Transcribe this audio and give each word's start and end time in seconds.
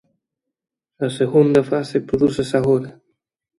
A 1.05 1.07
segunda 1.19 1.61
fase 1.71 1.97
prodúcese 2.07 2.55
agora. 2.57 2.89